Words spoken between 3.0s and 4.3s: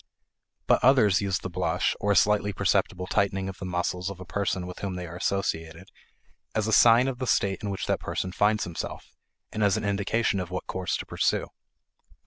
tightening of the muscles of a